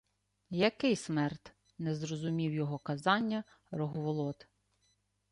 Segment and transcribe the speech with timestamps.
[0.67, 4.47] —Який смерд?— не зрозумів його казання Рогволод.